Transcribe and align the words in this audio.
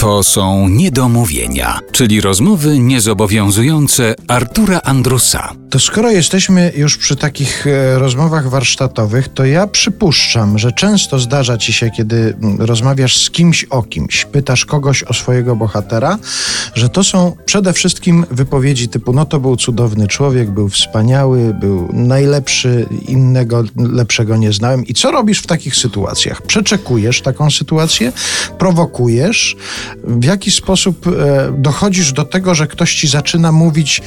To 0.00 0.22
są 0.22 0.68
niedomówienia, 0.68 1.78
czyli 1.92 2.20
rozmowy 2.20 2.78
niezobowiązujące 2.78 4.14
Artura 4.28 4.80
Andrusa. 4.84 5.54
To 5.70 5.78
skoro 5.78 6.10
jesteśmy 6.10 6.72
już 6.76 6.96
przy 6.96 7.16
takich 7.16 7.66
e, 7.66 7.98
rozmowach 7.98 8.50
warsztatowych, 8.50 9.28
to 9.28 9.44
ja 9.44 9.66
przypuszczam, 9.66 10.58
że 10.58 10.72
często 10.72 11.18
zdarza 11.18 11.58
ci 11.58 11.72
się, 11.72 11.90
kiedy 11.90 12.16
mm, 12.42 12.60
rozmawiasz 12.60 13.16
z 13.24 13.30
kimś 13.30 13.64
o 13.64 13.82
kimś, 13.82 14.24
pytasz 14.24 14.64
kogoś 14.64 15.02
o 15.02 15.14
swojego 15.14 15.56
bohatera, 15.56 16.18
że 16.74 16.88
to 16.88 17.04
są 17.04 17.36
przede 17.44 17.72
wszystkim 17.72 18.26
wypowiedzi 18.30 18.88
typu: 18.88 19.12
No 19.12 19.24
to 19.24 19.40
był 19.40 19.56
cudowny 19.56 20.08
człowiek, 20.08 20.50
był 20.50 20.68
wspaniały, 20.68 21.54
był 21.54 21.88
najlepszy, 21.92 22.86
innego 23.08 23.64
lepszego 23.76 24.36
nie 24.36 24.52
znałem. 24.52 24.86
I 24.86 24.94
co 24.94 25.10
robisz 25.10 25.40
w 25.40 25.46
takich 25.46 25.76
sytuacjach? 25.76 26.42
Przeczekujesz 26.42 27.20
taką 27.22 27.50
sytuację, 27.50 28.12
prowokujesz, 28.58 29.56
w 30.04 30.24
jaki 30.24 30.50
sposób 30.50 31.06
e, 31.06 31.10
dochodzisz 31.58 32.12
do 32.12 32.24
tego, 32.24 32.54
że 32.54 32.66
ktoś 32.66 32.94
ci 32.94 33.08
zaczyna 33.08 33.52
mówić 33.52 34.02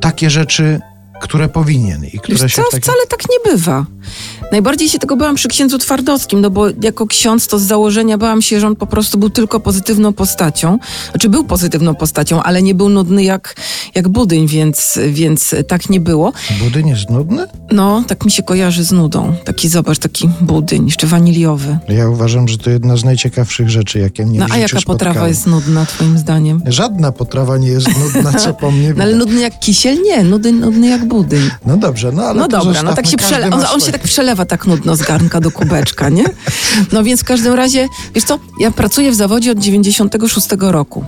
takie 0.00 0.30
rzeczy, 0.30 0.80
które 1.20 1.48
powinien 1.48 2.04
i 2.04 2.18
które 2.18 2.38
Wiesz 2.38 2.52
się 2.52 2.62
co, 2.62 2.70
taki... 2.70 2.82
wcale 2.82 3.06
tak 3.08 3.20
nie 3.30 3.50
bywa. 3.52 3.86
Najbardziej 4.52 4.88
się 4.88 4.98
tego 4.98 5.16
bałam 5.16 5.34
przy 5.34 5.48
księdzu 5.48 5.78
Twardowskim, 5.78 6.40
no 6.40 6.50
bo 6.50 6.66
jako 6.82 7.06
ksiądz 7.06 7.46
to 7.46 7.58
z 7.58 7.62
założenia 7.62 8.18
bałam 8.18 8.42
się, 8.42 8.60
że 8.60 8.66
on 8.66 8.76
po 8.76 8.86
prostu 8.86 9.18
był 9.18 9.30
tylko 9.30 9.60
pozytywną 9.60 10.12
postacią. 10.12 10.78
Znaczy 11.10 11.28
był 11.28 11.44
pozytywną 11.44 11.94
postacią, 11.94 12.42
ale 12.42 12.62
nie 12.62 12.74
był 12.74 12.88
nudny 12.88 13.24
jak, 13.24 13.56
jak 13.94 14.08
budyń, 14.08 14.46
więc, 14.46 14.98
więc 15.08 15.54
tak 15.68 15.90
nie 15.90 16.00
było. 16.00 16.32
Budyń 16.64 16.88
jest 16.88 17.10
nudny? 17.10 17.46
No, 17.72 18.04
tak 18.06 18.24
mi 18.24 18.30
się 18.30 18.42
kojarzy 18.42 18.84
z 18.84 18.92
nudą. 18.92 19.34
Taki, 19.44 19.68
zobacz, 19.68 19.98
taki 19.98 20.28
budyń, 20.40 20.84
jeszcze 20.86 21.06
waniliowy. 21.06 21.78
Ja 21.88 22.08
uważam, 22.08 22.48
że 22.48 22.58
to 22.58 22.70
jedna 22.70 22.96
z 22.96 23.04
najciekawszych 23.04 23.70
rzeczy, 23.70 23.98
jakie 23.98 24.26
mnie 24.26 24.38
No 24.38 24.46
a 24.50 24.56
jaka 24.56 24.76
potrawa 24.80 25.12
spotkały. 25.14 25.28
jest 25.28 25.46
nudna, 25.46 25.86
twoim 25.86 26.18
zdaniem? 26.18 26.62
Żadna 26.66 27.12
potrawa 27.12 27.58
nie 27.58 27.68
jest 27.68 27.88
nudna, 27.98 28.32
co 28.32 28.54
po 28.54 28.70
mnie 28.76 28.94
No 28.96 29.02
ale 29.02 29.14
nudny 29.16 29.40
jak 29.40 29.60
kisiel? 29.60 30.02
Nie, 30.02 30.24
nudny, 30.24 30.52
nudny 30.52 30.88
jak 30.88 31.05
budyń. 31.06 31.50
No 31.66 31.76
dobrze, 31.76 32.12
no 32.12 32.22
ale 32.22 32.40
No 32.40 32.48
dobra, 32.48 32.82
no 32.82 32.94
tak 32.94 33.06
zostawmy, 33.06 33.44
się 33.44 33.50
ma 33.50 33.56
On, 33.56 33.64
on 33.74 33.80
się 33.80 33.92
tak 33.92 34.02
przelewa 34.02 34.44
tak 34.44 34.66
nudno 34.66 34.96
z 34.96 35.02
garnka 35.02 35.40
do 35.40 35.50
kubeczka, 35.50 36.08
nie? 36.08 36.24
No 36.92 37.04
więc 37.04 37.20
w 37.20 37.24
każdym 37.24 37.54
razie, 37.54 37.88
wiesz 38.14 38.24
co, 38.24 38.38
ja 38.60 38.70
pracuję 38.70 39.10
w 39.10 39.14
zawodzie 39.14 39.52
od 39.52 39.58
96 39.58 40.48
roku. 40.58 41.04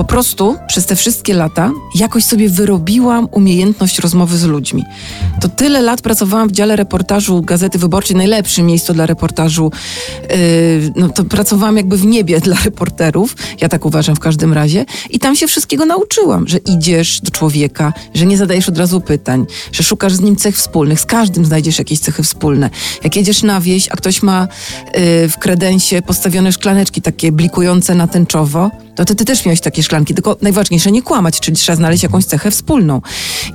Po 0.00 0.04
prostu 0.04 0.56
przez 0.68 0.86
te 0.86 0.96
wszystkie 0.96 1.34
lata 1.34 1.70
jakoś 1.94 2.24
sobie 2.24 2.48
wyrobiłam 2.48 3.28
umiejętność 3.30 3.98
rozmowy 3.98 4.38
z 4.38 4.44
ludźmi. 4.44 4.84
To 5.40 5.48
tyle 5.48 5.80
lat 5.80 6.02
pracowałam 6.02 6.48
w 6.48 6.52
dziale 6.52 6.76
reportażu 6.76 7.42
Gazety 7.42 7.78
Wyborczej, 7.78 8.16
najlepsze 8.16 8.62
miejsce 8.62 8.94
dla 8.94 9.06
reportażu. 9.06 9.72
Yy, 10.22 10.92
no 10.96 11.08
to 11.08 11.24
pracowałam 11.24 11.76
jakby 11.76 11.96
w 11.96 12.06
niebie 12.06 12.40
dla 12.40 12.56
reporterów, 12.64 13.36
ja 13.60 13.68
tak 13.68 13.86
uważam 13.86 14.16
w 14.16 14.18
każdym 14.18 14.52
razie. 14.52 14.84
I 15.10 15.18
tam 15.18 15.36
się 15.36 15.46
wszystkiego 15.46 15.86
nauczyłam, 15.86 16.48
że 16.48 16.58
idziesz 16.58 17.20
do 17.20 17.30
człowieka, 17.30 17.92
że 18.14 18.26
nie 18.26 18.36
zadajesz 18.36 18.68
od 18.68 18.78
razu 18.78 19.00
pytań, 19.00 19.46
że 19.72 19.82
szukasz 19.82 20.12
z 20.12 20.20
nim 20.20 20.36
cech 20.36 20.56
wspólnych, 20.56 21.00
z 21.00 21.06
każdym 21.06 21.44
znajdziesz 21.44 21.78
jakieś 21.78 21.98
cechy 21.98 22.22
wspólne. 22.22 22.70
Jak 23.04 23.16
jedziesz 23.16 23.42
na 23.42 23.60
wieś, 23.60 23.88
a 23.88 23.96
ktoś 23.96 24.22
ma 24.22 24.48
yy, 24.94 25.28
w 25.28 25.38
kredensie 25.38 26.02
postawione 26.02 26.52
szklaneczki 26.52 27.02
takie 27.02 27.32
blikujące 27.32 27.94
na 27.94 28.06
tęczowo, 28.06 28.70
to 28.96 29.04
ty, 29.04 29.14
ty 29.14 29.24
też 29.24 29.44
miałeś 29.44 29.60
takie 29.60 29.82
szklanki, 29.82 30.14
tylko 30.14 30.36
najważniejsze 30.42 30.92
nie 30.92 31.02
kłamać, 31.02 31.40
czyli 31.40 31.56
trzeba 31.56 31.76
znaleźć 31.76 32.02
jakąś 32.02 32.24
cechę 32.24 32.50
wspólną. 32.50 33.02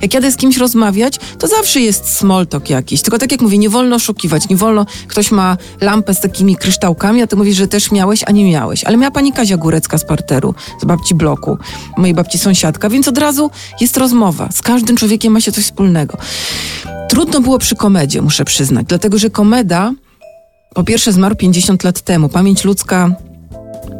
Jak 0.02 0.14
jadę 0.14 0.32
z 0.32 0.36
kimś 0.36 0.56
rozmawiać, 0.56 1.20
to 1.38 1.48
zawsze 1.48 1.80
jest 1.80 2.16
small 2.16 2.46
talk 2.46 2.70
jakiś, 2.70 3.02
tylko 3.02 3.18
tak 3.18 3.32
jak 3.32 3.40
mówię, 3.40 3.58
nie 3.58 3.68
wolno 3.68 3.96
oszukiwać, 3.96 4.48
nie 4.48 4.56
wolno, 4.56 4.86
ktoś 5.08 5.30
ma 5.30 5.56
lampę 5.80 6.14
z 6.14 6.20
takimi 6.20 6.56
kryształkami, 6.56 7.22
a 7.22 7.26
ty 7.26 7.36
mówisz, 7.36 7.56
że 7.56 7.68
też 7.68 7.90
miałeś, 7.90 8.24
a 8.26 8.32
nie 8.32 8.44
miałeś. 8.50 8.84
Ale 8.84 8.96
miała 8.96 9.10
pani 9.10 9.32
Kazia 9.32 9.56
Górecka 9.56 9.98
z 9.98 10.04
parteru, 10.04 10.54
z 10.82 10.84
babci 10.84 11.14
bloku, 11.14 11.58
mojej 11.96 12.14
babci 12.14 12.38
sąsiadka, 12.38 12.90
więc 12.90 13.08
od 13.08 13.18
razu 13.18 13.50
jest 13.80 13.96
rozmowa. 13.96 14.48
Z 14.52 14.62
każdym 14.62 14.96
człowiekiem 14.96 15.32
ma 15.32 15.40
się 15.40 15.52
coś 15.52 15.64
wspólnego. 15.64 16.18
Trudno 17.08 17.40
było 17.40 17.58
przy 17.58 17.76
komedzie, 17.76 18.22
muszę 18.22 18.44
przyznać, 18.44 18.86
dlatego 18.88 19.18
że 19.18 19.30
komeda 19.30 19.92
po 20.74 20.84
pierwsze 20.84 21.12
zmarł 21.12 21.36
50 21.36 21.84
lat 21.84 22.00
temu. 22.00 22.28
Pamięć 22.28 22.64
ludzka 22.64 23.10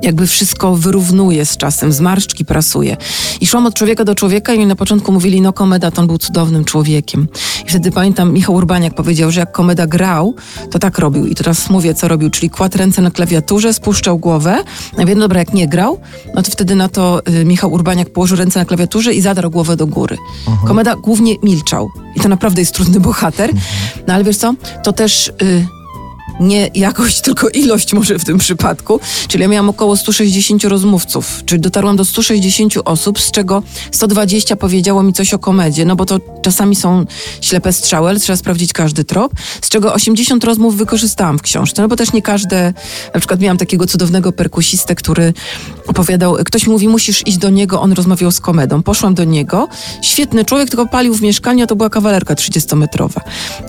jakby 0.06 0.26
wszystko 0.26 0.76
wyrównuje 0.76 1.46
z 1.46 1.56
czasem, 1.56 1.92
zmarszczki 1.92 2.44
prasuje. 2.44 2.96
I 3.40 3.46
szłam 3.46 3.66
od 3.66 3.74
człowieka 3.74 4.04
do 4.04 4.14
człowieka 4.14 4.54
i 4.54 4.58
mi 4.58 4.66
na 4.66 4.76
początku 4.76 5.12
mówili, 5.12 5.40
no 5.40 5.52
Komeda 5.52 5.90
to 5.90 6.00
on 6.00 6.06
był 6.06 6.18
cudownym 6.18 6.64
człowiekiem. 6.64 7.28
I 7.66 7.68
wtedy 7.68 7.90
pamiętam, 7.90 8.32
Michał 8.32 8.54
Urbaniak 8.54 8.94
powiedział, 8.94 9.30
że 9.30 9.40
jak 9.40 9.52
Komeda 9.52 9.86
grał, 9.86 10.34
to 10.70 10.78
tak 10.78 10.98
robił. 10.98 11.26
I 11.26 11.34
teraz 11.34 11.70
mówię, 11.70 11.94
co 11.94 12.08
robił, 12.08 12.30
czyli 12.30 12.50
kładł 12.50 12.78
ręce 12.78 13.02
na 13.02 13.10
klawiaturze, 13.10 13.74
spuszczał 13.74 14.18
głowę. 14.18 14.64
Ja 14.98 15.06
wiem, 15.06 15.18
dobra, 15.18 15.38
jak 15.38 15.54
nie 15.54 15.68
grał, 15.68 16.00
no 16.34 16.42
to 16.42 16.50
wtedy 16.50 16.74
na 16.74 16.88
to 16.88 17.22
y, 17.28 17.44
Michał 17.44 17.72
Urbaniak 17.72 18.10
położył 18.10 18.36
ręce 18.36 18.58
na 18.58 18.64
klawiaturze 18.64 19.14
i 19.14 19.20
zadarł 19.20 19.50
głowę 19.50 19.76
do 19.76 19.86
góry. 19.86 20.16
Komeda 20.66 20.96
głównie 20.96 21.34
milczał. 21.42 21.90
I 22.16 22.20
to 22.20 22.28
naprawdę 22.28 22.60
jest 22.62 22.74
trudny 22.74 23.00
bohater. 23.00 23.50
No 24.06 24.14
ale 24.14 24.24
wiesz 24.24 24.36
co, 24.36 24.54
to 24.82 24.92
też... 24.92 25.32
Y, 25.42 25.75
nie 26.40 26.70
jakość, 26.74 27.20
tylko 27.26 27.48
ilość 27.48 27.92
może 27.92 28.18
w 28.18 28.24
tym 28.24 28.38
przypadku. 28.38 29.00
Czyli 29.28 29.42
ja 29.42 29.48
miałam 29.48 29.68
około 29.68 29.96
160 29.96 30.64
rozmówców, 30.64 31.42
czyli 31.46 31.60
dotarłam 31.60 31.96
do 31.96 32.04
160 32.04 32.74
osób, 32.84 33.20
z 33.20 33.30
czego 33.30 33.62
120 33.92 34.56
powiedziało 34.56 35.02
mi 35.02 35.12
coś 35.12 35.34
o 35.34 35.38
komedzie, 35.38 35.84
no 35.84 35.96
bo 35.96 36.06
to 36.06 36.20
czasami 36.42 36.76
są 36.76 37.04
ślepe 37.40 37.72
strzały, 37.72 38.08
ale 38.08 38.20
trzeba 38.20 38.36
sprawdzić 38.36 38.72
każdy 38.72 39.04
trop, 39.04 39.32
z 39.62 39.68
czego 39.68 39.94
80 39.94 40.44
rozmów 40.44 40.76
wykorzystałam 40.76 41.38
w 41.38 41.42
książce, 41.42 41.82
no 41.82 41.88
bo 41.88 41.96
też 41.96 42.12
nie 42.12 42.22
każde, 42.22 42.74
na 43.14 43.20
przykład 43.20 43.40
miałam 43.40 43.58
takiego 43.58 43.86
cudownego 43.86 44.32
perkusistę, 44.32 44.94
który 44.94 45.32
opowiadał, 45.86 46.34
ktoś 46.34 46.66
mówi, 46.66 46.88
musisz 46.88 47.26
iść 47.26 47.38
do 47.38 47.50
niego, 47.50 47.80
on 47.80 47.92
rozmawiał 47.92 48.30
z 48.30 48.40
komedą. 48.40 48.82
Poszłam 48.82 49.14
do 49.14 49.24
niego, 49.24 49.68
świetny 50.02 50.44
człowiek, 50.44 50.68
tylko 50.68 50.86
palił 50.86 51.14
w 51.14 51.22
mieszkaniu, 51.22 51.64
a 51.64 51.66
to 51.66 51.76
była 51.76 51.90
kawalerka 51.90 52.34
30-metrowa. 52.34 53.20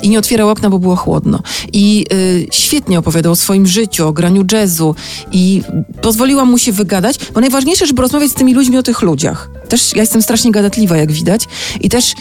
I 0.02 0.10
nie 0.10 0.20
otwierał 0.20 0.50
okna, 0.50 0.70
bo 0.70 0.80
było 0.80 0.96
chłodno. 0.96 1.40
I 1.74 2.06
y, 2.14 2.47
świetnie 2.52 3.00
opowiadał 3.00 3.32
o 3.32 3.36
swoim 3.36 3.68
życiu, 3.68 4.08
o 4.08 4.14
graniu 4.14 4.46
jazzu 4.52 4.96
i 5.32 5.62
pozwoliłam 6.02 6.52
mu 6.52 6.58
się 6.58 6.72
wygadać, 6.72 7.20
bo 7.34 7.42
najważniejsze, 7.42 7.88
żeby 7.88 8.02
rozmawiać 8.02 8.32
z 8.32 8.34
tymi 8.34 8.54
ludźmi 8.54 8.78
o 8.78 8.84
tych 8.84 9.02
ludziach. 9.02 9.50
Też 9.70 9.96
ja 9.96 10.02
jestem 10.02 10.22
strasznie 10.22 10.52
gadatliwa, 10.52 10.98
jak 10.98 11.12
widać. 11.12 11.48
I 11.82 11.90
też 11.90 12.14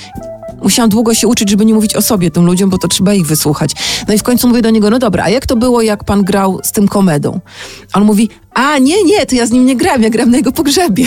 Musiałam 0.63 0.91
długo 0.91 1.15
się 1.15 1.29
uczyć, 1.29 1.51
żeby 1.51 1.65
nie 1.65 1.75
mówić 1.75 1.97
o 1.97 2.03
sobie 2.03 2.31
tym 2.31 2.47
ludziom, 2.47 2.71
bo 2.71 2.79
to 2.79 2.89
trzeba 2.89 3.15
ich 3.15 3.27
wysłuchać. 3.27 3.71
No 4.09 4.15
i 4.15 4.19
w 4.19 4.23
końcu 4.23 4.49
mówię 4.49 4.63
do 4.63 4.71
niego, 4.71 4.91
no 4.91 4.99
dobra, 4.99 5.25
a 5.25 5.29
jak 5.29 5.47
to 5.47 5.57
było, 5.57 5.83
jak 5.83 6.05
pan 6.05 6.25
grał 6.25 6.61
z 6.63 6.73
tym 6.73 6.89
komedą? 6.89 7.41
On 7.95 8.05
mówi, 8.05 8.29
a 8.55 8.79
nie, 8.79 9.05
nie, 9.05 9.27
to 9.27 9.35
ja 9.35 9.47
z 9.47 9.51
nim 9.51 9.67
nie 9.67 9.77
grałem, 9.77 10.03
ja 10.03 10.11
grałem 10.11 10.31
na 10.31 10.37
jego 10.37 10.53
pogrzebie. 10.53 11.07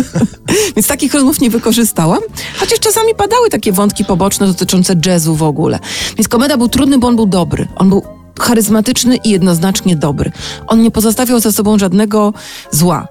Więc 0.76 0.86
takich 0.86 1.14
rozmów 1.14 1.40
nie 1.40 1.50
wykorzystałam, 1.50 2.20
chociaż 2.56 2.78
czasami 2.78 3.14
padały 3.14 3.50
takie 3.50 3.72
wątki 3.72 4.04
poboczne 4.04 4.46
dotyczące 4.46 4.94
jazzu 5.06 5.34
w 5.34 5.42
ogóle. 5.42 5.78
Więc 6.16 6.28
komeda 6.28 6.56
był 6.56 6.68
trudny, 6.68 6.98
bo 6.98 7.08
on 7.08 7.16
był 7.16 7.26
dobry. 7.26 7.68
On 7.76 7.88
był 7.88 8.02
charyzmatyczny 8.40 9.16
i 9.16 9.30
jednoznacznie 9.30 9.96
dobry. 9.96 10.32
On 10.66 10.82
nie 10.82 10.90
pozostawiał 10.90 11.40
za 11.40 11.52
sobą 11.52 11.78
żadnego 11.78 12.32
zła. 12.70 13.08